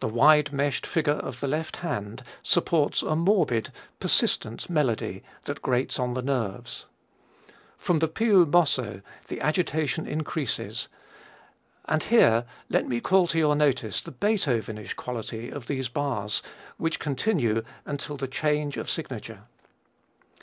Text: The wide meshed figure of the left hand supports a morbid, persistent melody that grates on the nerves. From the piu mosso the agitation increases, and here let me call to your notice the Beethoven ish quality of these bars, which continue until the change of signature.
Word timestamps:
The 0.00 0.08
wide 0.08 0.54
meshed 0.54 0.86
figure 0.86 1.12
of 1.12 1.40
the 1.40 1.46
left 1.48 1.76
hand 1.84 2.22
supports 2.42 3.02
a 3.02 3.14
morbid, 3.14 3.70
persistent 4.00 4.70
melody 4.70 5.22
that 5.44 5.60
grates 5.60 5.98
on 5.98 6.14
the 6.14 6.22
nerves. 6.22 6.86
From 7.76 7.98
the 7.98 8.08
piu 8.08 8.46
mosso 8.46 9.02
the 9.28 9.42
agitation 9.42 10.06
increases, 10.06 10.88
and 11.84 12.04
here 12.04 12.46
let 12.70 12.88
me 12.88 13.02
call 13.02 13.26
to 13.26 13.38
your 13.38 13.54
notice 13.54 14.00
the 14.00 14.12
Beethoven 14.12 14.78
ish 14.78 14.94
quality 14.94 15.50
of 15.50 15.66
these 15.66 15.90
bars, 15.90 16.40
which 16.78 16.98
continue 16.98 17.64
until 17.84 18.16
the 18.16 18.26
change 18.26 18.78
of 18.78 18.88
signature. 18.88 19.42